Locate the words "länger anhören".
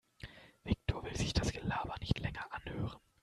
2.17-2.97